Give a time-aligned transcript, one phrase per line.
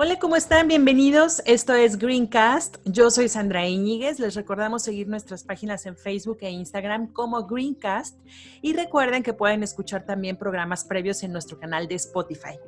[0.00, 0.68] Hola, ¿cómo están?
[0.68, 1.42] Bienvenidos.
[1.44, 2.76] Esto es Greencast.
[2.84, 4.20] Yo soy Sandra Iñiguez.
[4.20, 8.16] Les recordamos seguir nuestras páginas en Facebook e Instagram como Greencast.
[8.62, 12.60] Y recuerden que pueden escuchar también programas previos en nuestro canal de Spotify.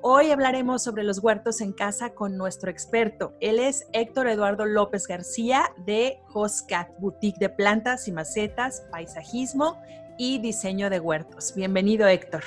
[0.00, 3.34] Hoy hablaremos sobre los huertos en casa con nuestro experto.
[3.38, 9.80] Él es Héctor Eduardo López García de Hoscat, boutique de plantas y macetas, paisajismo
[10.18, 11.54] y diseño de huertos.
[11.54, 12.42] Bienvenido, Héctor.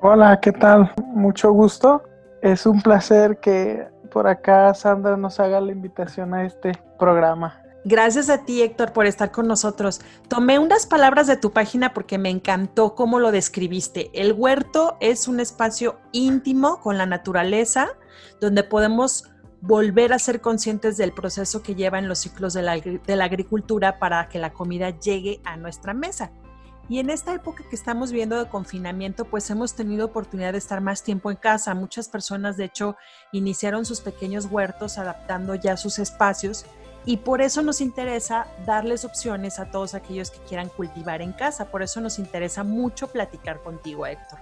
[0.00, 0.92] Hola, ¿qué tal?
[1.14, 2.02] Mucho gusto.
[2.42, 7.62] Es un placer que por acá Sandra nos haga la invitación a este programa.
[7.84, 10.00] Gracias a ti, Héctor, por estar con nosotros.
[10.28, 14.10] Tomé unas palabras de tu página porque me encantó cómo lo describiste.
[14.12, 17.88] El huerto es un espacio íntimo con la naturaleza
[18.40, 19.24] donde podemos
[19.60, 23.24] volver a ser conscientes del proceso que lleva en los ciclos de la, de la
[23.24, 26.30] agricultura para que la comida llegue a nuestra mesa.
[26.88, 30.80] Y en esta época que estamos viendo de confinamiento, pues hemos tenido oportunidad de estar
[30.80, 31.74] más tiempo en casa.
[31.74, 32.96] Muchas personas, de hecho,
[33.30, 36.64] iniciaron sus pequeños huertos adaptando ya sus espacios
[37.04, 41.66] y por eso nos interesa darles opciones a todos aquellos que quieran cultivar en casa.
[41.66, 44.38] Por eso nos interesa mucho platicar contigo, Héctor.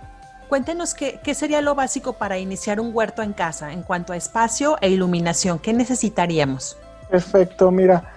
[0.49, 4.17] Cuéntenos qué, qué sería lo básico para iniciar un huerto en casa en cuanto a
[4.17, 5.59] espacio e iluminación.
[5.59, 6.79] ¿Qué necesitaríamos?
[7.11, 8.16] Perfecto, mira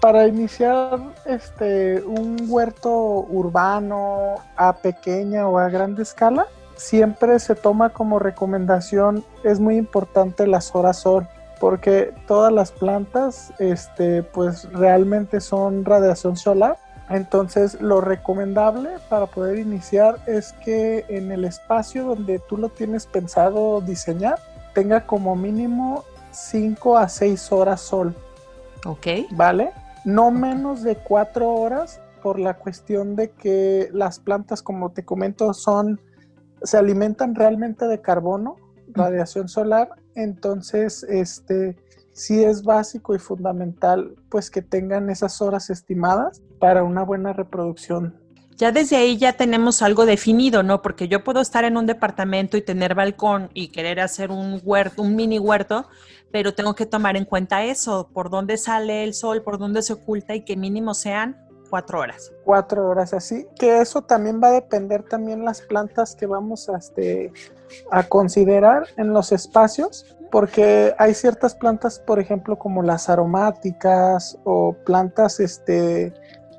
[0.00, 6.46] para iniciar este un huerto urbano a pequeña o a grande escala,
[6.76, 11.28] siempre se toma como recomendación, es muy importante las horas sol,
[11.60, 16.78] porque todas las plantas este pues realmente son radiación solar.
[17.10, 23.06] Entonces, lo recomendable para poder iniciar es que en el espacio donde tú lo tienes
[23.06, 24.38] pensado diseñar
[24.74, 28.14] tenga como mínimo 5 a 6 horas sol.
[28.86, 29.06] Ok.
[29.32, 29.72] ¿Vale?
[30.04, 35.52] No menos de cuatro horas por la cuestión de que las plantas, como te comento,
[35.54, 36.00] son,
[36.62, 38.56] se alimentan realmente de carbono,
[38.88, 41.76] radiación solar, entonces, este,
[42.12, 48.18] sí es básico y fundamental, pues que tengan esas horas estimadas para una buena reproducción.
[48.56, 50.82] Ya desde ahí ya tenemos algo definido, ¿no?
[50.82, 55.00] Porque yo puedo estar en un departamento y tener balcón y querer hacer un huerto,
[55.00, 55.88] un mini huerto,
[56.32, 59.94] pero tengo que tomar en cuenta eso, por dónde sale el sol, por dónde se
[59.94, 61.36] oculta y que mínimo sean
[61.70, 62.32] cuatro horas.
[62.44, 66.76] Cuatro horas, así que eso también va a depender también las plantas que vamos a,
[66.76, 67.32] este,
[67.90, 74.74] a considerar en los espacios, porque hay ciertas plantas, por ejemplo, como las aromáticas o
[74.84, 76.12] plantas este,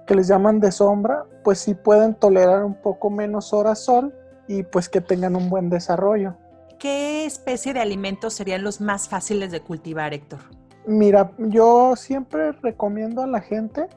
[0.05, 4.13] que les llaman de sombra, pues sí pueden tolerar un poco menos horas sol
[4.47, 6.35] y pues que tengan un buen desarrollo.
[6.81, 10.39] ¿Qué especie de alimentos serían los más fáciles de cultivar, Héctor?
[10.87, 13.87] Mira, yo siempre recomiendo a la gente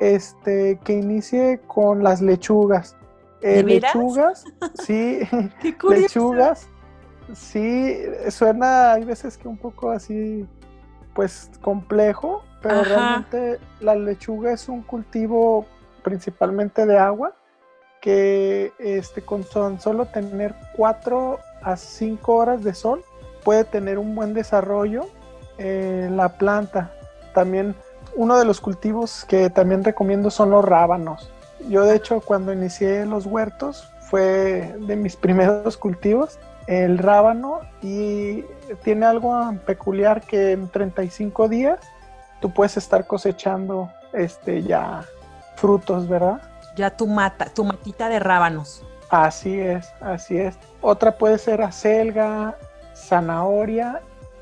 [0.00, 2.96] este, que inicie con las lechugas.
[3.42, 4.44] Eh, lechugas,
[4.82, 5.20] sí,
[5.88, 6.68] lechugas,
[7.34, 7.98] sí,
[8.30, 10.46] suena, hay veces que un poco así,
[11.14, 15.66] pues complejo, pero realmente la lechuga es un cultivo
[16.02, 17.34] principalmente de agua
[18.00, 23.04] que este, con solo tener cuatro a 5 horas de sol
[23.44, 25.06] puede tener un buen desarrollo
[25.58, 26.92] en la planta.
[27.34, 27.74] También
[28.14, 31.30] uno de los cultivos que también recomiendo son los rábanos.
[31.68, 38.44] Yo de hecho cuando inicié los huertos fue de mis primeros cultivos el rábano y
[38.84, 41.80] tiene algo peculiar que en 35 días
[42.40, 45.04] tú puedes estar cosechando este ya
[45.56, 46.40] frutos, ¿verdad?
[46.76, 48.84] Ya tu mata, tu matita de rábanos.
[49.12, 50.56] Así es, así es.
[50.80, 52.56] Otra puede ser acelga,
[52.96, 54.00] zanahoria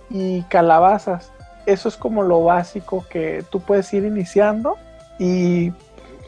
[0.08, 1.32] y calabazas.
[1.66, 4.78] Eso es como lo básico que tú puedes ir iniciando
[5.18, 5.72] y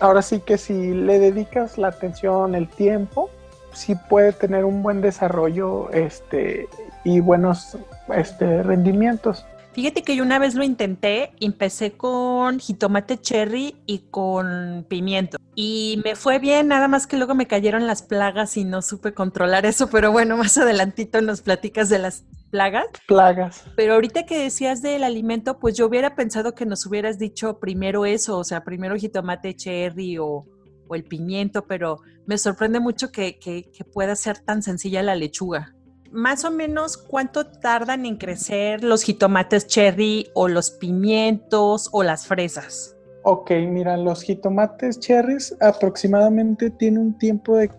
[0.00, 3.30] ahora sí que si le dedicas la atención, el tiempo,
[3.72, 6.68] sí puede tener un buen desarrollo este,
[7.04, 7.78] y buenos
[8.12, 9.46] este, rendimientos.
[9.72, 15.38] Fíjate que yo una vez lo intenté, empecé con jitomate cherry y con pimiento.
[15.54, 19.14] Y me fue bien, nada más que luego me cayeron las plagas y no supe
[19.14, 22.86] controlar eso, pero bueno, más adelantito nos platicas de las plagas.
[23.06, 23.64] Plagas.
[23.74, 28.04] Pero ahorita que decías del alimento, pues yo hubiera pensado que nos hubieras dicho primero
[28.04, 30.46] eso, o sea, primero jitomate cherry o,
[30.86, 35.16] o el pimiento, pero me sorprende mucho que, que, que pueda ser tan sencilla la
[35.16, 35.74] lechuga
[36.12, 42.26] más o menos cuánto tardan en crecer los jitomates cherry o los pimientos o las
[42.26, 42.96] fresas.
[43.24, 47.70] Ok, mira, los jitomates cherries aproximadamente tienen un tiempo de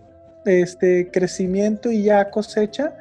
[0.46, 2.94] este, crecimiento y ya cosecha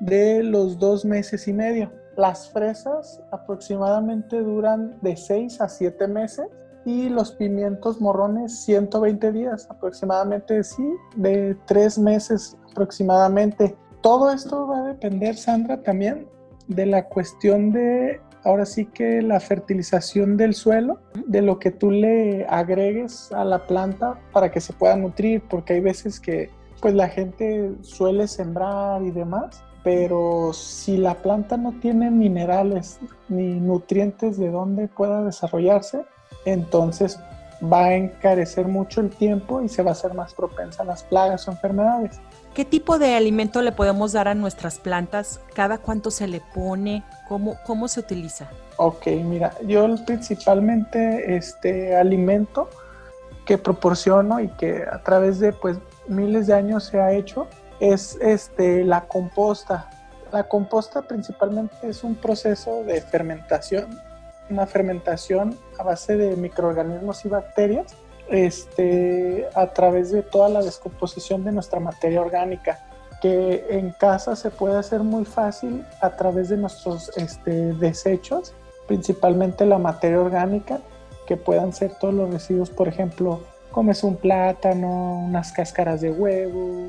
[0.00, 1.90] de los dos meses y medio.
[2.16, 6.46] Las fresas aproximadamente duran de seis a siete meses
[6.84, 14.80] y los pimientos morrones 120 días aproximadamente, sí, de tres meses aproximadamente todo esto va
[14.80, 16.26] a depender, Sandra, también
[16.68, 21.90] de la cuestión de, ahora sí que la fertilización del suelo, de lo que tú
[21.90, 26.50] le agregues a la planta para que se pueda nutrir, porque hay veces que
[26.80, 33.58] pues la gente suele sembrar y demás, pero si la planta no tiene minerales ni
[33.58, 36.04] nutrientes de donde pueda desarrollarse,
[36.44, 37.18] entonces
[37.60, 41.02] va a encarecer mucho el tiempo y se va a hacer más propensa a las
[41.02, 42.20] plagas o enfermedades.
[42.58, 45.38] ¿Qué tipo de alimento le podemos dar a nuestras plantas?
[45.54, 47.04] ¿Cada cuánto se le pone?
[47.28, 48.50] ¿Cómo, cómo se utiliza?
[48.78, 52.68] Ok, mira, yo principalmente este alimento
[53.46, 55.78] que proporciono y que a través de pues
[56.08, 57.46] miles de años se ha hecho
[57.78, 59.88] es este la composta.
[60.32, 64.00] La composta principalmente es un proceso de fermentación,
[64.50, 67.94] una fermentación a base de microorganismos y bacterias
[68.30, 72.78] este, a través de toda la descomposición de nuestra materia orgánica,
[73.20, 78.54] que en casa se puede hacer muy fácil a través de nuestros este, desechos,
[78.86, 80.80] principalmente la materia orgánica,
[81.26, 83.40] que puedan ser todos los residuos, por ejemplo,
[83.70, 86.88] comes un plátano, unas cáscaras de huevo,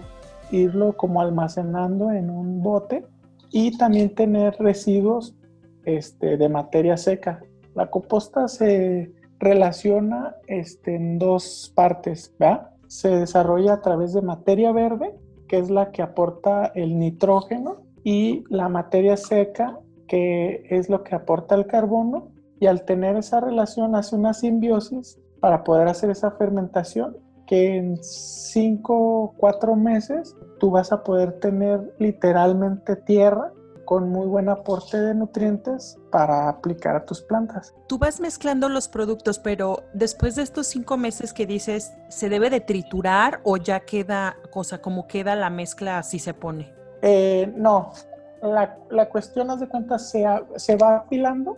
[0.51, 3.05] irlo como almacenando en un bote
[3.51, 5.35] y también tener residuos
[5.83, 7.41] este, de materia seca.
[7.75, 12.71] La composta se relaciona este, en dos partes, ¿verdad?
[12.87, 15.15] Se desarrolla a través de materia verde,
[15.47, 21.15] que es la que aporta el nitrógeno, y la materia seca, que es lo que
[21.15, 26.31] aporta el carbono, y al tener esa relación hace una simbiosis para poder hacer esa
[26.31, 33.53] fermentación que en 5 o 4 meses tú vas a poder tener literalmente tierra
[33.89, 37.73] con muy buen aporte de nutrientes para aplicar a tus plantas.
[37.87, 42.51] Tú vas mezclando los productos, pero después de estos cinco meses que dices, ¿se debe
[42.51, 46.71] de triturar o ya queda, cosa, como queda la mezcla así se pone?
[47.01, 47.91] Eh, no,
[48.43, 50.23] la, la, cuestión, haz de cuenta, se,
[50.57, 51.57] se va apilando.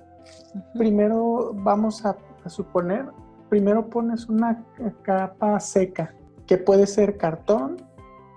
[0.74, 3.08] Primero vamos a, a suponer,
[3.50, 4.64] primero pones una
[5.02, 6.16] capa seca,
[6.48, 7.76] que puede ser cartón,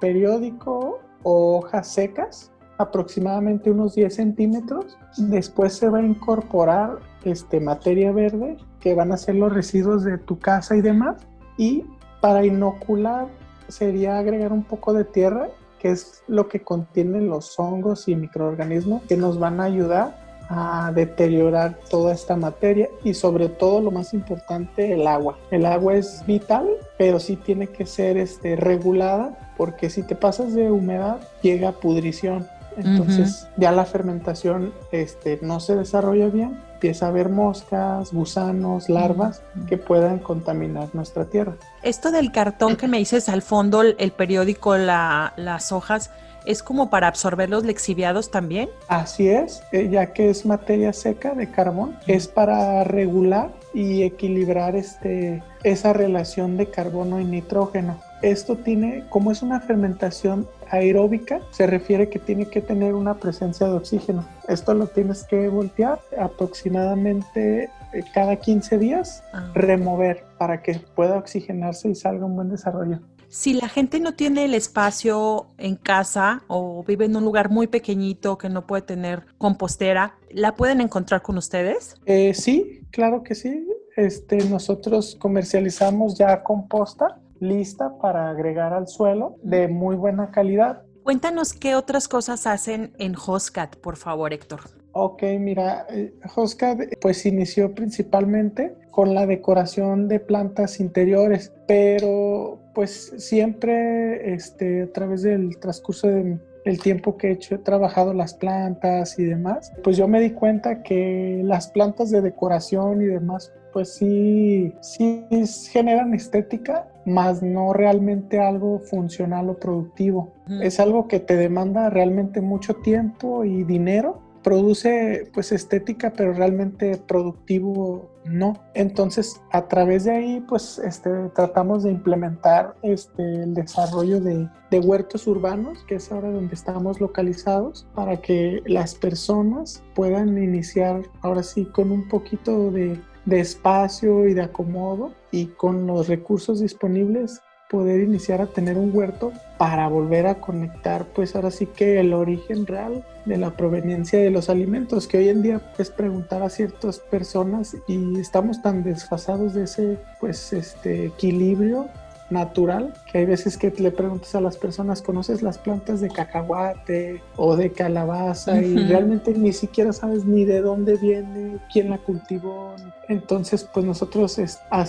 [0.00, 4.96] periódico o hojas secas aproximadamente unos 10 centímetros.
[5.16, 10.18] Después se va a incorporar este, materia verde, que van a ser los residuos de
[10.18, 11.16] tu casa y demás.
[11.56, 11.84] Y
[12.20, 13.28] para inocular
[13.68, 15.48] sería agregar un poco de tierra,
[15.78, 20.92] que es lo que contienen los hongos y microorganismos que nos van a ayudar a
[20.94, 25.38] deteriorar toda esta materia y sobre todo lo más importante el agua.
[25.50, 26.68] El agua es vital,
[26.98, 32.46] pero sí tiene que ser este, regulada porque si te pasas de humedad llega pudrición
[32.76, 39.42] entonces ya la fermentación este, no se desarrolla bien, empieza a haber moscas, gusanos, larvas
[39.66, 41.54] que puedan contaminar nuestra tierra.
[41.82, 46.10] Esto del cartón que me dices al fondo, el periódico, las hojas,
[46.44, 48.68] ¿es como para absorber los lexiviados también?
[48.88, 54.76] Así es, eh, ya que es materia seca de carbón, es para regular y equilibrar
[54.76, 57.98] este, esa relación de carbono y nitrógeno.
[58.24, 63.66] Esto tiene, como es una fermentación aeróbica, se refiere que tiene que tener una presencia
[63.66, 64.26] de oxígeno.
[64.48, 69.52] Esto lo tienes que voltear aproximadamente eh, cada 15 días, ah.
[69.54, 73.00] remover para que pueda oxigenarse y salga un buen desarrollo.
[73.28, 77.66] Si la gente no tiene el espacio en casa o vive en un lugar muy
[77.66, 81.96] pequeñito que no puede tener compostera, ¿la pueden encontrar con ustedes?
[82.06, 83.68] Eh, sí, claro que sí.
[83.96, 90.82] Este, nosotros comercializamos ya composta lista para agregar al suelo de muy buena calidad.
[91.02, 94.60] Cuéntanos qué otras cosas hacen en Hoscat, por favor, Héctor.
[94.92, 103.12] Ok, mira, eh, Hoscat pues inició principalmente con la decoración de plantas interiores, pero pues
[103.18, 108.34] siempre este, a través del transcurso de el tiempo que he hecho, he trabajado las
[108.34, 113.52] plantas y demás, pues yo me di cuenta que las plantas de decoración y demás,
[113.72, 115.26] pues sí, sí
[115.70, 120.32] generan estética, más no realmente algo funcional o productivo.
[120.62, 126.98] Es algo que te demanda realmente mucho tiempo y dinero produce pues estética, pero realmente
[126.98, 128.54] productivo no.
[128.74, 134.80] Entonces, a través de ahí, pues este, tratamos de implementar este, el desarrollo de, de
[134.80, 141.42] huertos urbanos, que es ahora donde estamos localizados, para que las personas puedan iniciar ahora
[141.42, 147.40] sí con un poquito de, de espacio y de acomodo y con los recursos disponibles
[147.70, 152.12] poder iniciar a tener un huerto para volver a conectar pues ahora sí que el
[152.12, 156.50] origen real de la proveniencia de los alimentos que hoy en día pues preguntar a
[156.50, 161.88] ciertas personas y estamos tan desfasados de ese pues este equilibrio
[162.34, 167.22] natural, que hay veces que le preguntas a las personas, ¿conoces las plantas de cacahuate
[167.36, 168.60] o de calabaza?
[168.60, 172.74] Y realmente ni siquiera sabes ni de dónde viene, quién la cultivó.
[173.08, 174.38] Entonces, pues nosotros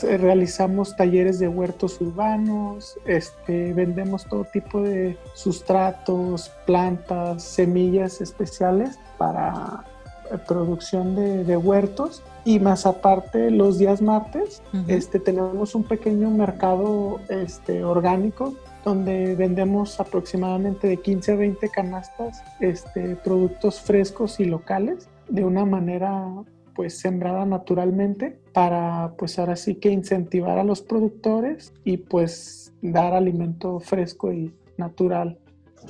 [0.03, 9.85] realizamos talleres de huertos urbanos, este, vendemos todo tipo de sustratos, plantas, semillas especiales para
[9.85, 9.94] eh,
[10.47, 17.83] producción de, huertos y más aparte los días martes este, tenemos un pequeño mercado este,
[17.83, 18.53] orgánico
[18.83, 25.65] donde vendemos aproximadamente de 15 a 20 canastas este, productos frescos y locales de una
[25.65, 26.27] manera
[26.75, 33.13] pues sembrada naturalmente para pues ahora sí que incentivar a los productores y pues dar
[33.13, 35.39] alimento fresco y natural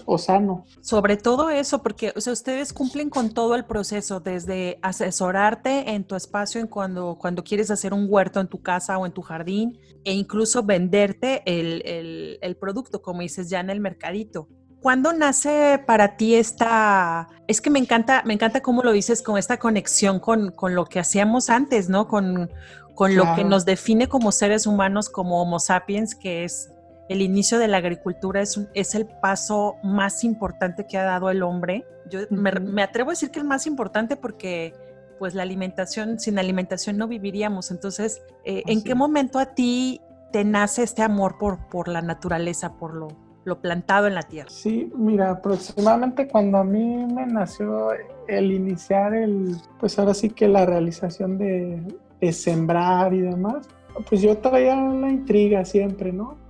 [0.06, 0.66] o sano.
[0.82, 6.04] Sobre todo eso, porque o sea, ustedes cumplen con todo el proceso, desde asesorarte en
[6.04, 9.22] tu espacio en cuando, cuando quieres hacer un huerto en tu casa o en tu
[9.22, 14.48] jardín, e incluso venderte el, el, producto, como dices, ya en el mercadito.
[14.80, 19.40] ¿Cuándo nace para ti esta, es que me encanta, me encanta cómo lo dices, con
[19.40, 22.08] esta conexión con, con lo que hacíamos antes, ¿no?
[22.08, 22.52] Con,
[22.94, 26.70] con lo que nos define como seres humanos, como Homo sapiens, que es
[27.08, 31.44] el inicio de la agricultura es, es el paso más importante que ha dado el
[31.44, 31.86] hombre.
[32.10, 34.74] Yo me, atrevo a decir que el más importante porque
[35.20, 37.72] pues la alimentación, sin alimentación no viviríamos.
[37.72, 42.74] Entonces, eh, ¿en qué momento a ti te nace este amor por, por la naturaleza,
[42.74, 43.08] por lo,
[43.46, 44.50] lo plantado en la tierra?
[44.50, 47.90] Sí, mira, aproximadamente cuando a mí me nació
[48.28, 51.82] el iniciar el, pues ahora sí que la realización de,
[52.20, 53.70] de sembrar y demás,
[54.10, 56.45] pues yo traía la intriga siempre, ¿no?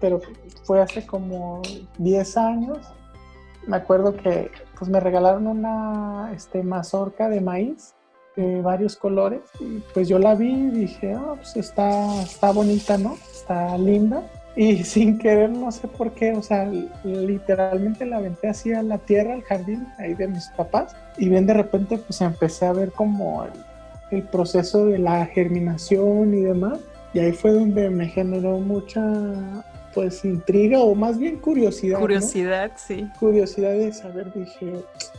[0.00, 0.20] Pero
[0.64, 1.62] fue hace como
[1.98, 2.78] 10 años.
[3.66, 7.94] Me acuerdo que pues me regalaron una este, mazorca de maíz
[8.36, 12.96] de varios colores y pues yo la vi y dije, oh, pues está, está bonita,
[12.96, 13.16] ¿no?
[13.32, 14.22] Está linda.
[14.56, 16.70] Y sin querer, no sé por qué, o sea,
[17.04, 20.94] literalmente la aventé así a la tierra, al jardín, ahí de mis papás.
[21.18, 23.46] Y bien de repente, pues empecé a ver como
[24.10, 26.78] el proceso de la germinación y demás.
[27.12, 29.02] Y ahí fue donde me generó mucha,
[29.94, 31.98] pues, intriga o más bien curiosidad.
[31.98, 33.08] Curiosidad, sí.
[33.18, 34.72] Curiosidad de saber, dije,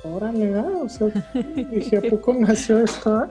[0.04, 0.82] órale, ¿no?
[0.82, 1.08] o sea,
[1.72, 3.28] dije, ¿a poco nació esto?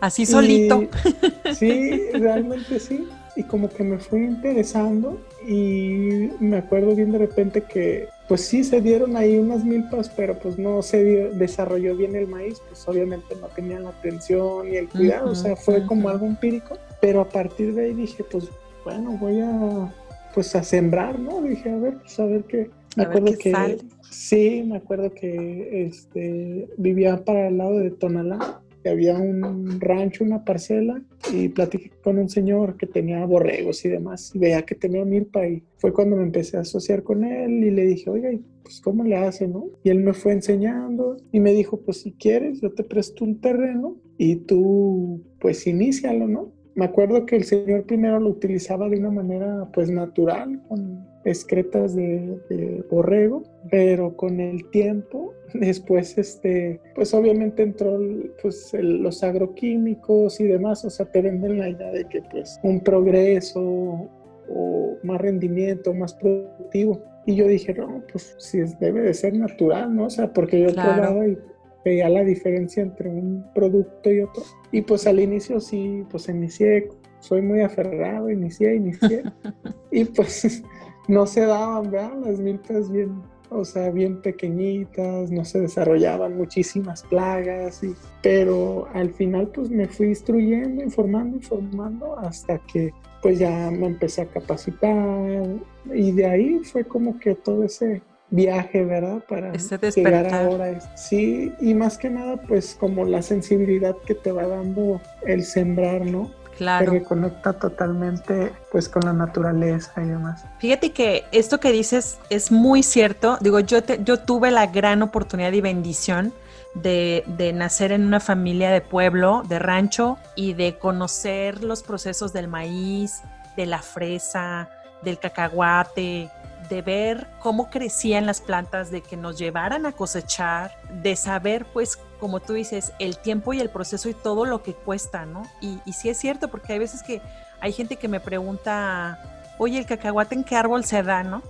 [0.00, 0.84] Así solito.
[1.54, 3.08] sí, realmente sí.
[3.34, 8.64] Y como que me fui interesando y me acuerdo bien de repente que pues sí
[8.64, 13.36] se dieron ahí unas milpas, pero pues no se desarrolló bien el maíz, pues obviamente
[13.40, 17.28] no tenían la atención y el cuidado, o sea, fue como algo empírico, pero a
[17.28, 18.50] partir de ahí dije, pues
[18.84, 19.94] bueno, voy a
[20.34, 21.40] pues a sembrar, ¿no?
[21.40, 22.68] Dije, a ver, pues a ver qué.
[22.96, 23.78] Me acuerdo que
[24.10, 30.44] sí, me acuerdo que este vivía para el lado de Tonalá había un rancho, una
[30.44, 35.04] parcela, y platiqué con un señor que tenía borregos y demás, y veía que tenía
[35.04, 38.30] milpa, y fue cuando me empecé a asociar con él, y le dije, oiga,
[38.62, 39.66] pues ¿cómo le hace, no?
[39.82, 43.40] Y él me fue enseñando, y me dijo, pues si quieres, yo te presto un
[43.40, 46.52] terreno, y tú, pues inícialo, ¿no?
[46.76, 51.96] Me acuerdo que el señor primero lo utilizaba de una manera, pues natural, con excretas
[51.96, 57.98] de, borrego, pero con el tiempo, después, este, pues obviamente entró
[58.42, 62.80] pues, los agroquímicos y demás, o sea, te venden la idea de que pues un
[62.80, 64.10] progreso
[64.48, 67.00] o más rendimiento, más productivo.
[67.24, 70.04] Y yo dije, no, pues sí, debe de ser natural, ¿no?
[70.04, 71.38] O sea, porque yo probaba y
[71.86, 74.42] veía la diferencia entre un producto y otro.
[74.72, 76.88] Y pues al inicio sí, pues inicié,
[77.20, 79.22] soy muy aferrado, inicié, inicié.
[79.92, 80.64] y pues
[81.08, 82.12] no se daban, ¿verdad?
[82.24, 89.10] Las milpas bien, o sea, bien pequeñitas, no se desarrollaban muchísimas plagas, y, pero al
[89.10, 95.46] final pues me fui instruyendo, informando, informando hasta que pues ya me empecé a capacitar
[95.92, 99.22] y de ahí fue como que todo ese viaje, ¿verdad?
[99.28, 100.80] Para llegar ahora.
[100.96, 106.04] Sí, y más que nada, pues como la sensibilidad que te va dando el sembrar,
[106.04, 106.30] ¿no?
[106.56, 106.86] Claro.
[106.86, 110.44] Que reconecta totalmente pues con la naturaleza y demás.
[110.58, 113.36] Fíjate que esto que dices es muy cierto.
[113.42, 116.32] Digo, yo, yo tuve la gran oportunidad y bendición
[116.72, 122.32] de, de, nacer en una familia de pueblo, de rancho, y de conocer los procesos
[122.32, 123.22] del maíz,
[123.56, 124.68] de la fresa,
[125.02, 126.30] del cacahuate,
[126.68, 131.98] de ver cómo crecían las plantas, de que nos llevaran a cosechar, de saber, pues,
[132.18, 135.42] como tú dices, el tiempo y el proceso y todo lo que cuesta, ¿no?
[135.60, 137.20] Y, y sí es cierto, porque hay veces que
[137.60, 139.18] hay gente que me pregunta,
[139.58, 141.42] oye, el cacahuate en qué árbol se da, ¿no?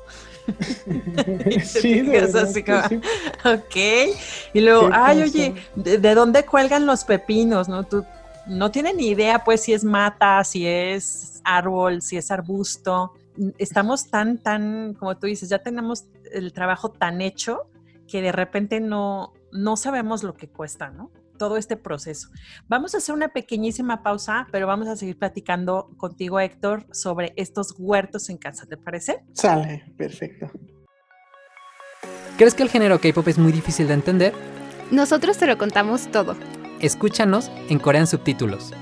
[1.64, 2.64] sí, así
[3.44, 3.76] ok.
[4.52, 7.84] Y luego, ay, oye, ¿de, dónde cuelgan los pepinos, no?
[7.84, 8.04] Tú
[8.46, 13.12] no tienes ni idea, pues, si es mata, si es árbol, si es arbusto
[13.58, 17.70] estamos tan, tan, como tú dices, ya tenemos el trabajo tan hecho
[18.08, 21.10] que de repente no, no sabemos lo que cuesta, ¿no?
[21.38, 22.28] Todo este proceso.
[22.68, 27.74] Vamos a hacer una pequeñísima pausa, pero vamos a seguir platicando contigo, Héctor, sobre estos
[27.78, 29.24] huertos en casa, ¿te parece?
[29.32, 30.50] Sale, perfecto.
[32.38, 34.34] ¿Crees que el género K-pop es muy difícil de entender?
[34.90, 36.36] Nosotros te lo contamos todo.
[36.80, 38.72] Escúchanos en Corean Subtítulos.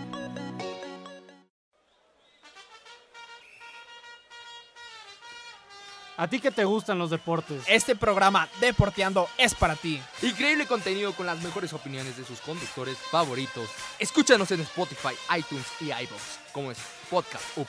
[6.24, 7.64] ¿A ti que te gustan los deportes?
[7.68, 10.00] Este programa Deporteando es para ti.
[10.22, 13.68] Increíble contenido con las mejores opiniones de sus conductores favoritos.
[13.98, 16.78] Escúchanos en Spotify, iTunes y iVoox, como es
[17.10, 17.68] Podcast UP.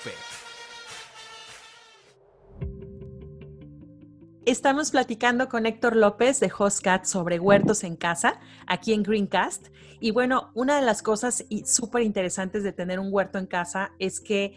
[4.46, 9.68] Estamos platicando con Héctor López de Hostcat sobre huertos en casa, aquí en Greencast.
[10.00, 14.22] Y bueno, una de las cosas súper interesantes de tener un huerto en casa es
[14.22, 14.54] que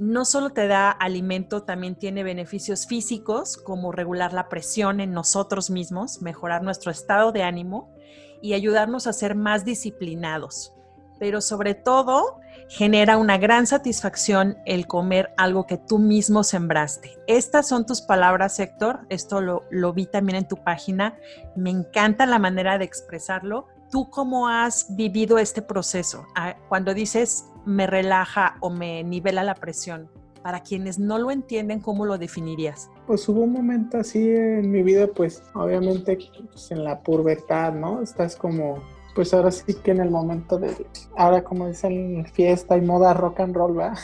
[0.00, 5.68] no solo te da alimento, también tiene beneficios físicos como regular la presión en nosotros
[5.68, 7.92] mismos, mejorar nuestro estado de ánimo
[8.40, 10.72] y ayudarnos a ser más disciplinados.
[11.18, 12.40] Pero sobre todo,
[12.70, 17.18] genera una gran satisfacción el comer algo que tú mismo sembraste.
[17.26, 19.00] Estas son tus palabras, Héctor.
[19.10, 21.18] Esto lo, lo vi también en tu página.
[21.54, 23.66] Me encanta la manera de expresarlo.
[23.90, 26.24] ¿Tú cómo has vivido este proceso?
[26.36, 30.08] Ah, cuando dices me relaja o me nivela la presión?
[30.42, 32.88] Para quienes no lo entienden, ¿cómo lo definirías?
[33.06, 36.18] Pues hubo un momento así en mi vida, pues obviamente
[36.50, 38.00] pues, en la pubertad, ¿no?
[38.00, 38.82] Estás como,
[39.14, 40.86] pues ahora sí que en el momento de,
[41.16, 43.94] ahora como dicen, fiesta y moda rock and roll, ¿va?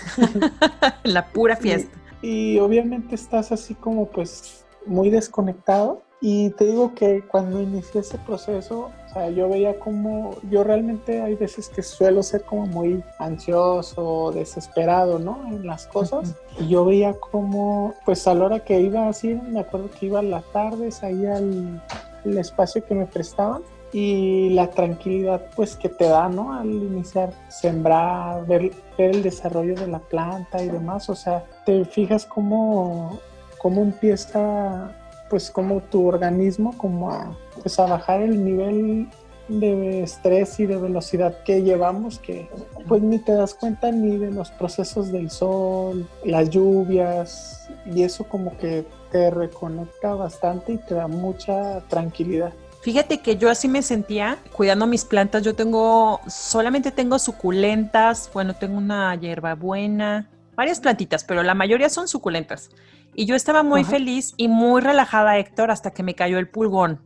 [1.05, 1.97] la pura fiesta.
[2.21, 6.03] y obviamente estás así como pues muy desconectado.
[6.21, 8.91] Y te digo que cuando inicié ese proceso,
[9.35, 15.47] yo veía como, yo realmente hay veces que suelo ser como muy ansioso, desesperado, ¿no?
[15.49, 16.35] En las cosas.
[16.59, 20.21] Y yo veía como, pues a la hora que iba así, me acuerdo que iba
[20.21, 21.83] a las tardes ahí al,
[22.25, 26.53] espacio que me prestaban y la tranquilidad pues que te da, ¿no?
[26.53, 31.85] Al iniciar sembrar, ver, ver el desarrollo de la planta y demás, o sea, te
[31.85, 33.21] fijas cómo,
[33.59, 34.93] cómo empieza
[35.29, 39.09] pues como tu organismo como a, pues a bajar el nivel
[39.49, 42.49] de estrés y de velocidad que llevamos que
[42.89, 48.25] pues ni te das cuenta ni de los procesos del sol, las lluvias y eso
[48.25, 52.53] como que te reconecta bastante y te da mucha tranquilidad.
[52.83, 55.43] Fíjate que yo así me sentía cuidando mis plantas.
[55.43, 62.07] Yo tengo, solamente tengo suculentas, bueno, tengo una hierbabuena, varias plantitas, pero la mayoría son
[62.07, 62.71] suculentas.
[63.19, 67.01] Y yo estaba muy feliz y muy relajada, Héctor, hasta que me cayó el pulgón.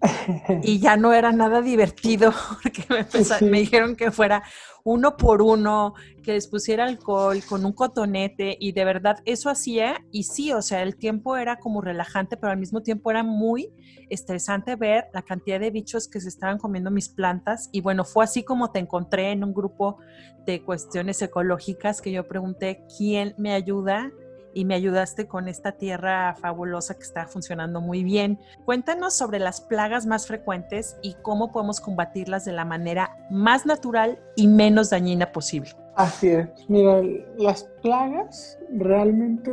[0.62, 2.32] y ya no era nada divertido
[2.62, 4.44] porque me, me, dijeron que fuera
[4.84, 10.04] uno por uno, que les pusiera alcohol con un cotonete y de verdad eso hacía
[10.12, 13.72] y sí, o sea, el tiempo era como relajante, pero al mismo tiempo era muy
[14.08, 18.22] estresante ver la cantidad de bichos que se estaban comiendo mis plantas y bueno, fue
[18.22, 19.98] así como te encontré en un grupo
[20.46, 24.12] de cuestiones ecológicas que yo pregunté, ¿quién me ayuda?
[24.54, 28.38] Y me ayudaste con esta tierra fabulosa que está funcionando muy bien.
[28.64, 34.18] Cuéntanos sobre las plagas más frecuentes y cómo podemos combatirlas de la manera más natural
[34.36, 35.70] y menos dañina posible.
[35.94, 36.48] Así es.
[36.68, 37.02] Mira,
[37.36, 39.52] las plagas realmente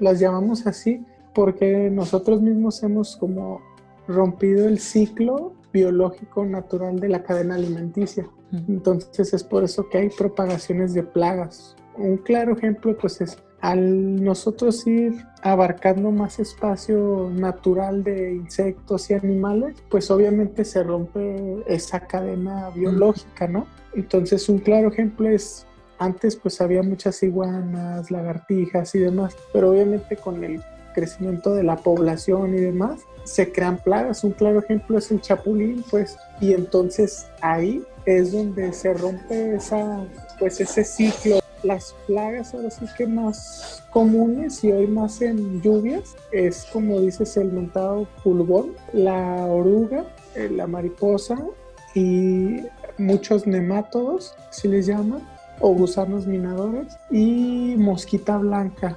[0.00, 3.60] las llamamos así porque nosotros mismos hemos como
[4.08, 8.28] rompido el ciclo biológico natural de la cadena alimenticia.
[8.66, 11.76] Entonces es por eso que hay propagaciones de plagas.
[11.96, 19.14] Un claro ejemplo pues es al nosotros ir abarcando más espacio natural de insectos y
[19.14, 23.66] animales, pues obviamente se rompe esa cadena biológica, ¿no?
[23.94, 25.66] Entonces un claro ejemplo es,
[25.98, 30.62] antes pues había muchas iguanas, lagartijas y demás, pero obviamente con el
[30.94, 34.24] crecimiento de la población y demás, se crean plagas.
[34.24, 40.04] Un claro ejemplo es el chapulín, pues, y entonces ahí es donde se rompe esa,
[40.38, 41.38] pues ese ciclo.
[41.68, 47.36] Las plagas ahora sí que más comunes y hoy más en lluvias es como dices
[47.36, 51.36] el mentado pulgón, la oruga, eh, la mariposa
[51.94, 52.60] y
[52.96, 55.20] muchos nemátodos, si les llaman,
[55.60, 58.96] o gusanos minadores y mosquita blanca.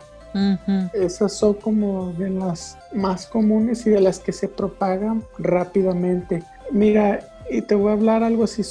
[0.94, 6.42] Esas son como de las más comunes y de las que se propagan rápidamente.
[6.72, 8.64] Mira, y te voy a hablar algo así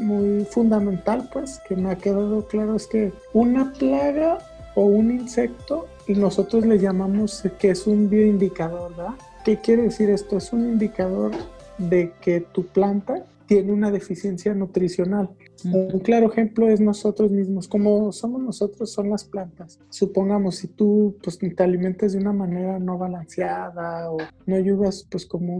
[0.00, 4.38] muy fundamental, pues, que me ha quedado claro, es que una plaga
[4.74, 9.14] o un insecto, y nosotros le llamamos que es un bioindicador, ¿verdad?
[9.44, 10.38] ¿Qué quiere decir esto?
[10.38, 11.32] Es un indicador
[11.78, 15.30] de que tu planta tiene una deficiencia nutricional.
[15.64, 19.80] Un claro ejemplo es nosotros mismos, como somos nosotros son las plantas.
[19.88, 25.26] Supongamos si tú pues te alimentas de una manera no balanceada o no llevas pues
[25.26, 25.56] como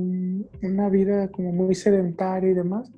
[0.62, 2.92] una vida como muy sedentaria y demás,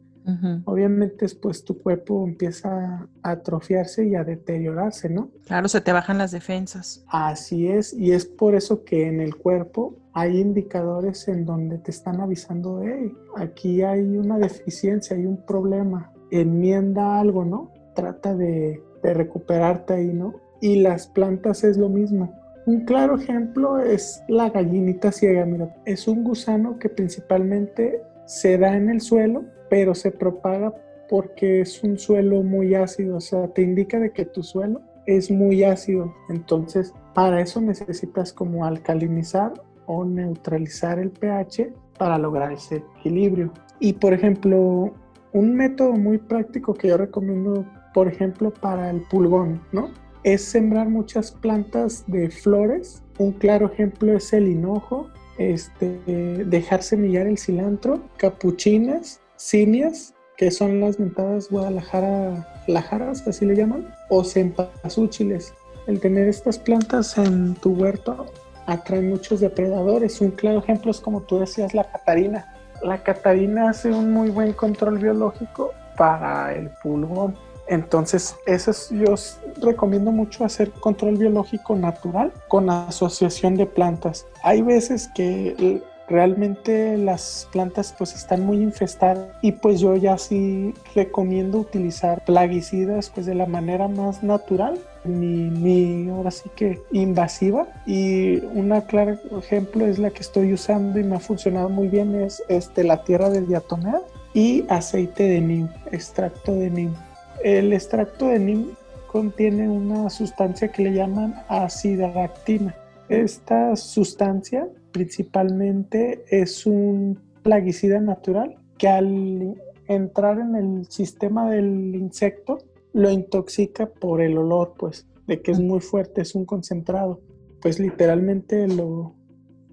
[0.64, 5.30] obviamente pues tu cuerpo empieza a atrofiarse y a deteriorarse, ¿no?
[5.46, 7.04] Claro, se te bajan las defensas.
[7.08, 11.90] Así es, y es por eso que en el cuerpo hay indicadores en donde te
[11.90, 17.72] están avisando, hey, aquí hay una deficiencia, hay un problema, enmienda algo, ¿no?
[17.94, 20.34] Trata de, de recuperarte ahí, ¿no?
[20.60, 22.32] Y las plantas es lo mismo.
[22.64, 28.76] Un claro ejemplo es la gallinita ciega, mira, es un gusano que principalmente se da
[28.76, 30.74] en el suelo, pero se propaga
[31.08, 35.30] porque es un suelo muy ácido, o sea, te indica de que tu suelo es
[35.30, 39.54] muy ácido, entonces para eso necesitas como alcalinizar
[39.86, 43.50] o neutralizar el pH para lograr ese equilibrio.
[43.80, 44.92] Y por ejemplo,
[45.32, 49.88] un método muy práctico que yo recomiendo, por ejemplo, para el pulgón, ¿no?
[50.22, 53.02] Es sembrar muchas plantas de flores.
[53.18, 55.08] Un claro ejemplo es el hinojo,
[55.38, 55.98] este,
[56.44, 63.94] dejar semillar el cilantro, capuchinas, cinias, que son las mentadas Guadalajara, lajaras, así le llaman,
[64.08, 65.54] o cempasúchiles.
[65.86, 68.26] El tener estas plantas en tu huerto
[68.66, 70.20] atrae muchos depredadores.
[70.20, 72.54] Un claro ejemplo es como tú decías, la catarina.
[72.82, 77.36] La catarina hace un muy buen control biológico para el pulgón.
[77.68, 79.14] Entonces, eso es, yo
[79.60, 84.26] recomiendo mucho hacer control biológico natural con asociación de plantas.
[84.42, 85.80] Hay veces que
[86.12, 93.10] realmente las plantas pues están muy infestadas y pues yo ya sí recomiendo utilizar plaguicidas
[93.10, 97.66] pues de la manera más natural ni, ni ahora sí que invasiva.
[97.86, 102.14] Y una clara ejemplo es la que estoy usando y me ha funcionado muy bien
[102.14, 104.02] es este la tierra de diatomea
[104.34, 106.94] y aceite de neem extracto de neem.
[107.42, 108.66] El extracto de neem
[109.10, 112.74] contiene una sustancia que le llaman acidaractina
[113.08, 119.54] esta sustancia principalmente es un plaguicida natural que al
[119.88, 122.58] entrar en el sistema del insecto
[122.92, 127.20] lo intoxica por el olor, pues, de que es muy fuerte, es un concentrado.
[127.60, 129.14] Pues literalmente lo,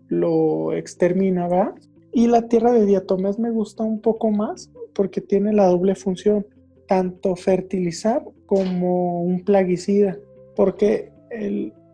[0.07, 1.75] lo extermina, ¿va?
[2.11, 6.45] Y la tierra de diatomés me gusta un poco más porque tiene la doble función,
[6.87, 10.17] tanto fertilizar como un plaguicida,
[10.55, 11.11] porque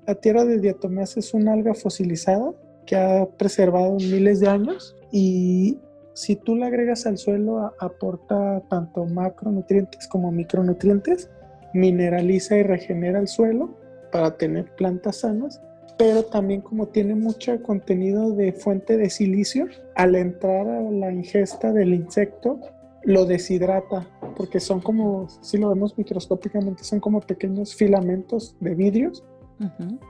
[0.07, 2.53] la tierra de diatomés es una alga fosilizada
[2.85, 5.79] que ha preservado miles de años y
[6.13, 11.29] si tú le agregas al suelo aporta tanto macronutrientes como micronutrientes,
[11.73, 13.77] mineraliza y regenera el suelo
[14.11, 15.61] para tener plantas sanas,
[15.97, 21.73] pero también como tiene mucho contenido de fuente de silicio, al entrar a la ingesta
[21.73, 22.61] del insecto
[23.03, 29.23] lo deshidrata, porque son como, si lo vemos microscópicamente, son como pequeños filamentos de vidrios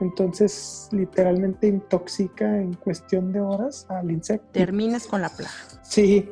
[0.00, 4.48] entonces, literalmente intoxica en cuestión de horas al insecto.
[4.52, 5.52] Terminas con la plaga.
[5.82, 6.28] Sí,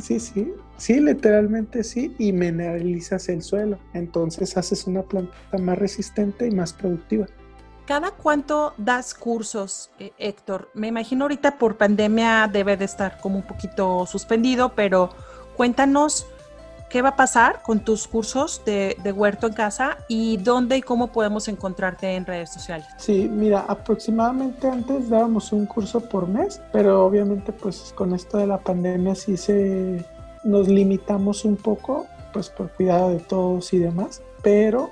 [0.00, 3.78] sí, sí, sí, literalmente sí, y mineralizas el suelo.
[3.92, 7.26] Entonces haces una planta más resistente y más productiva.
[7.86, 10.70] ¿Cada cuánto das cursos, eh, Héctor?
[10.72, 15.10] Me imagino ahorita por pandemia debe de estar como un poquito suspendido, pero
[15.56, 16.26] cuéntanos
[16.92, 21.10] qué va a pasar con tus cursos de, huerto en casa y dónde y cómo
[21.10, 22.86] podemos encontrarte en redes sociales.
[22.98, 28.46] Sí, mira, aproximadamente antes dábamos un curso por mes, pero obviamente pues con esto de
[28.46, 30.04] la pandemia sí se
[30.44, 34.90] nos limitamos un poco, pues por cuidado de todos y demás, pero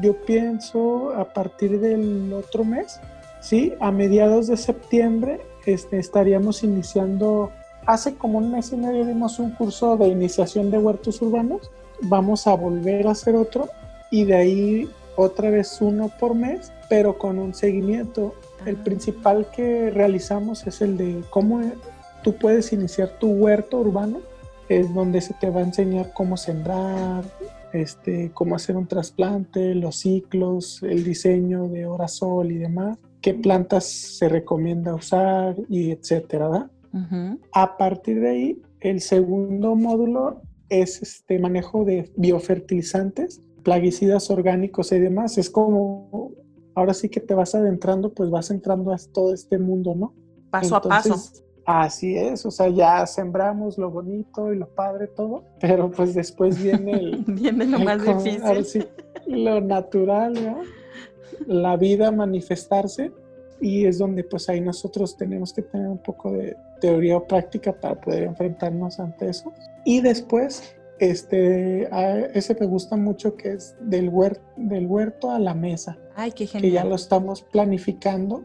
[0.00, 2.98] yo pienso a partir del otro mes,
[3.40, 7.52] sí, a mediados de septiembre este, estaríamos iniciando
[7.86, 11.70] hace como un mes y medio dimos un curso de iniciación de huertos urbanos.
[12.02, 13.68] Vamos a volver a hacer otro
[14.10, 18.34] y de ahí otra vez uno por mes, pero con un seguimiento.
[18.66, 21.62] El principal que realizamos es el de cómo
[22.22, 24.18] tú puedes iniciar tu huerto urbano,
[24.68, 27.24] es donde se te va a enseñar cómo sembrar,
[27.72, 33.34] este, cómo hacer un trasplante, los ciclos, el diseño de hora sol y demás, qué
[33.34, 36.48] plantas se recomienda usar y etcétera.
[36.48, 36.70] ¿verdad?
[37.52, 44.98] A partir de ahí, el segundo módulo es este manejo de biofertilizantes, plaguicidas orgánicos y
[44.98, 45.38] demás.
[45.38, 46.32] Es como,
[46.74, 50.14] ahora sí que te vas adentrando, pues vas entrando a todo este mundo, ¿no?
[50.50, 51.16] Paso a paso.
[51.66, 56.62] Así es, o sea, ya sembramos lo bonito y lo padre, todo, pero pues después
[56.62, 57.24] viene el...
[57.26, 58.86] viene lo más difícil.
[59.26, 60.60] lo natural, ¿no?
[61.48, 63.10] La vida manifestarse
[63.60, 67.72] y es donde pues ahí nosotros tenemos que tener un poco de teoría o práctica
[67.72, 69.52] para poder enfrentarnos ante eso.
[69.84, 71.88] Y después, este,
[72.36, 75.96] ese me gusta mucho que es del huerto, del huerto a la mesa.
[76.14, 76.62] Ay, qué genial.
[76.62, 78.44] Que ya lo estamos planificando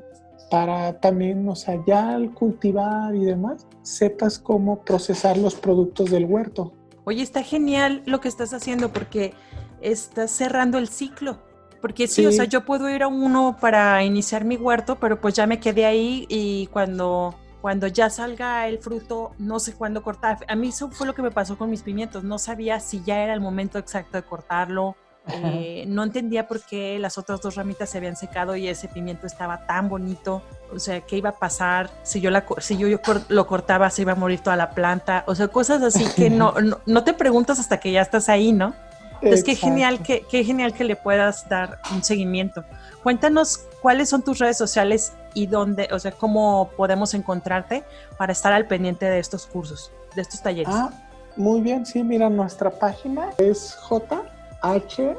[0.50, 6.26] para también, o sea, ya al cultivar y demás, sepas cómo procesar los productos del
[6.26, 6.74] huerto.
[7.06, 9.34] Oye, está genial lo que estás haciendo porque
[9.82, 11.40] estás cerrando el ciclo.
[11.82, 15.34] Porque sí, o sea, yo puedo ir a uno para iniciar mi huerto, pero pues
[15.34, 20.38] ya me quedé ahí y cuando, cuando ya salga el fruto, no sé cuándo cortar.
[20.48, 22.24] A mí eso fue lo que me pasó con mis pimientos.
[22.24, 24.96] No sabía si ya era el momento exacto de cortarlo
[25.28, 29.28] eh, no entendía por qué las otras dos ramitas se habían secado y ese pimiento
[29.28, 30.42] estaba tan bonito.
[30.74, 31.90] O sea, ¿qué iba a pasar?
[32.04, 32.88] Si yo, la, si yo,
[33.30, 35.24] lo cortaba, se iba a morir toda la planta.
[35.28, 38.74] O sea, cosas así que no, no, te preguntas hasta que ya estás ahí, ¿no?
[39.22, 42.64] Entonces, qué genial, que, qué genial que le puedas dar un seguimiento.
[43.04, 47.84] Cuéntanos cuáles son tus redes sociales y dónde, o sea, cómo podemos encontrarte
[48.18, 50.74] para estar al pendiente de estos cursos, de estos talleres.
[50.74, 50.90] Ah,
[51.36, 54.24] muy bien, sí, mira, nuestra página es J
[54.62, 55.16] H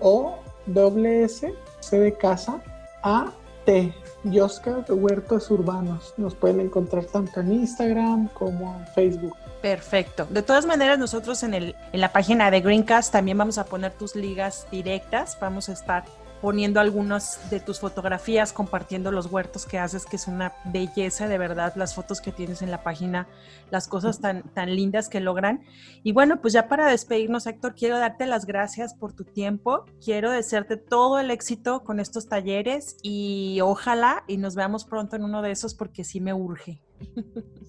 [0.00, 2.60] O S C de casa
[3.02, 3.32] A
[3.64, 6.14] T Yosca Huertos Urbanos.
[6.16, 9.34] Nos pueden encontrar tanto en Instagram como en Facebook.
[9.66, 10.28] Perfecto.
[10.30, 13.92] De todas maneras, nosotros en, el, en la página de Greencast también vamos a poner
[13.92, 15.36] tus ligas directas.
[15.40, 16.04] Vamos a estar
[16.40, 21.36] poniendo algunas de tus fotografías, compartiendo los huertos que haces, que es una belleza de
[21.36, 23.26] verdad, las fotos que tienes en la página,
[23.70, 25.64] las cosas tan, tan lindas que logran.
[26.04, 30.30] Y bueno, pues ya para despedirnos, Héctor, quiero darte las gracias por tu tiempo, quiero
[30.30, 35.42] desearte todo el éxito con estos talleres y ojalá y nos veamos pronto en uno
[35.42, 36.85] de esos porque sí me urge.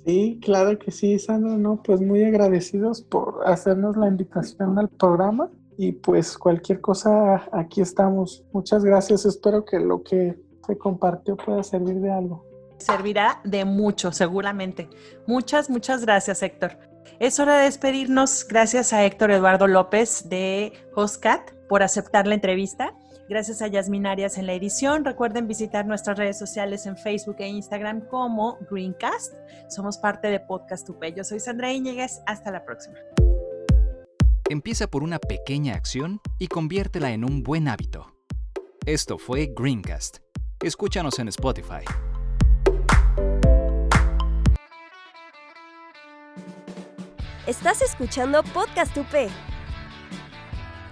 [0.06, 5.50] Sí, claro que sí, Sandra, no, pues muy agradecidos por hacernos la invitación al programa
[5.78, 8.44] y pues cualquier cosa, aquí estamos.
[8.52, 9.26] Muchas gracias.
[9.26, 12.46] Espero que lo que se compartió pueda servir de algo.
[12.78, 14.90] Servirá de mucho, seguramente.
[15.28, 16.78] Muchas, muchas gracias, Héctor.
[17.20, 18.46] Es hora de despedirnos.
[18.48, 22.94] Gracias a Héctor Eduardo López de Hostcat por aceptar la entrevista.
[23.30, 25.04] Gracias a Yasmin Arias en la edición.
[25.04, 29.34] Recuerden visitar nuestras redes sociales en Facebook e Instagram como Greencast.
[29.68, 31.04] Somos parte de Podcast UP.
[31.16, 32.22] Yo soy Sandra Íñiguez.
[32.26, 32.96] Hasta la próxima.
[34.50, 38.14] Empieza por una pequeña acción y conviértela en un buen hábito.
[38.86, 40.20] Esto fue Greencast.
[40.64, 41.84] Escúchanos en Spotify.
[47.46, 49.30] Estás escuchando Podcast UP.